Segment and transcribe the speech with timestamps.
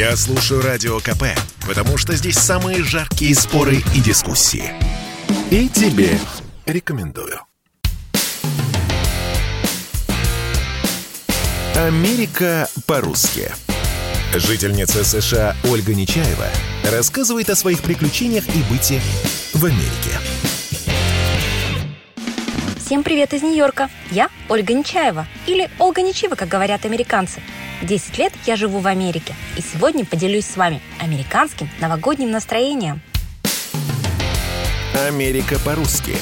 [0.00, 1.24] Я слушаю Радио КП,
[1.68, 4.72] потому что здесь самые жаркие споры и дискуссии.
[5.50, 6.18] И тебе
[6.64, 7.38] рекомендую.
[11.76, 13.52] Америка по-русски.
[14.34, 16.48] Жительница США Ольга Нечаева
[16.90, 19.02] рассказывает о своих приключениях и быте
[19.52, 20.16] в Америке.
[22.90, 23.88] Всем привет из Нью-Йорка.
[24.10, 27.40] Я Ольга Нечаева, или Ольга Нечива, как говорят американцы.
[27.82, 33.00] 10 лет я живу в Америке, и сегодня поделюсь с вами американским новогодним настроением.
[35.06, 36.16] Америка по-русски.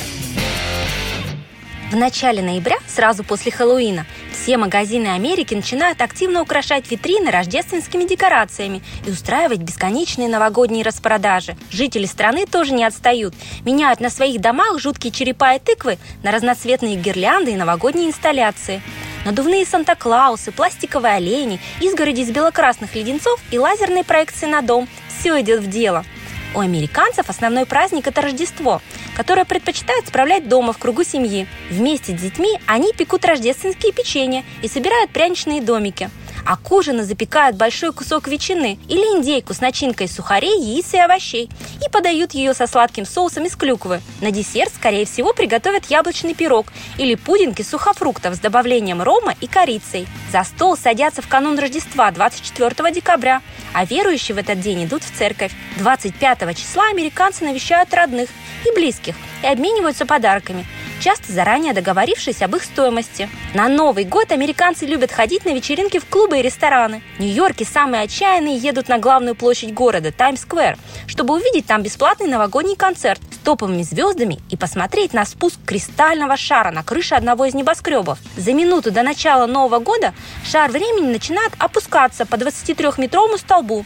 [1.91, 8.83] В начале ноября, сразу после Хэллоуина, все магазины Америки начинают активно украшать витрины рождественскими декорациями
[9.07, 11.57] и устраивать бесконечные новогодние распродажи.
[11.71, 13.33] Жители страны тоже не отстают.
[13.65, 18.83] Меняют на своих домах жуткие черепа и тыквы на разноцветные гирлянды и новогодние инсталляции.
[19.25, 24.87] Надувные Санта-Клаусы, пластиковые олени, изгороди из белокрасных леденцов и лазерные проекции на дом–
[25.19, 26.05] все идет в дело–
[26.55, 28.81] у американцев основной праздник– это Рождество,
[29.19, 31.49] которое предпочитают справлять дома в кругу семьи.
[31.71, 36.09] Вместе с детьми они пекут рождественские печенья и собирают пряничные домики–
[36.49, 41.51] а к ужину запекают большой кусок ветчины или индейку с начинкой сухарей, яиц и овощей
[41.87, 44.01] и подают ее со сладким соусом из клюквы.
[44.23, 49.47] На десерт, скорее всего, приготовят яблочный пирог или пудинг из сухофруктов с добавлением рома и
[49.47, 50.09] корицей.
[50.33, 53.43] За стол садятся в канун Рождества 24 декабря,
[53.75, 55.53] а верующие в этот день идут в церковь.
[55.77, 58.31] 25 числа американцы навещают родных
[58.65, 60.67] и близких и обмениваются подарками–
[61.01, 63.29] часто заранее договорившись об их стоимости.
[63.55, 67.03] На Новый год американцы любят ходить на вечеринки в клубы и рестораны.
[67.17, 70.77] В Нью-Йорке самые отчаянные едут на главную площадь города, Таймс-сквер,
[71.07, 76.71] чтобы увидеть там бесплатный новогодний концерт с топовыми звездами и посмотреть на спуск кристального шара
[76.71, 78.19] на крыше одного из небоскребов.
[78.37, 83.85] За минуту до начала Нового года шар времени начинает опускаться по 23-метровому столбу,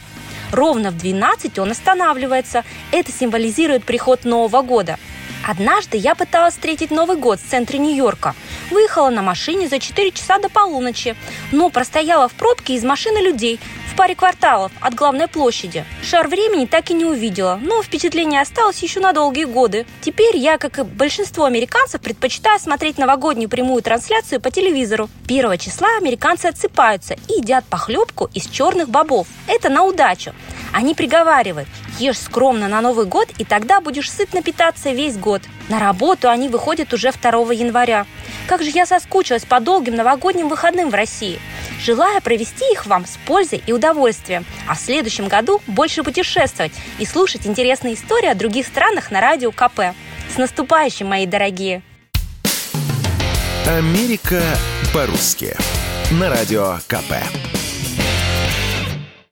[0.53, 2.63] Ровно в 12 он останавливается.
[2.91, 4.99] Это символизирует приход Нового года.
[5.43, 8.33] Однажды я пыталась встретить Новый год в центре Нью-Йорка.
[8.71, 11.15] Выехала на машине за 4 часа до полуночи,
[11.51, 13.59] но простояла в пробке из машины людей
[13.91, 15.85] в паре кварталов от главной площади.
[16.01, 19.85] Шар времени так и не увидела, но впечатление осталось еще на долгие годы.
[20.01, 25.09] Теперь я, как и большинство американцев, предпочитаю смотреть новогоднюю прямую трансляцию по телевизору.
[25.25, 29.27] 1 числа американцы отсыпаются и едят похлебку из черных бобов.
[29.47, 30.33] Это на удачу.
[30.73, 31.69] Они приговаривают,
[31.99, 35.43] ешь скромно на Новый год, и тогда будешь сытно питаться весь год.
[35.69, 38.07] На работу они выходят уже 2 января.
[38.47, 41.39] Как же я соскучилась по долгим новогодним выходным в России.
[41.79, 47.05] Желаю провести их вам с пользой и удовольствием, а в следующем году больше путешествовать и
[47.05, 49.95] слушать интересные истории о других странах на радио КП.
[50.33, 51.83] С наступающим, мои дорогие!
[53.67, 54.41] Америка
[54.93, 55.55] по-русски
[56.11, 57.13] на радио КП.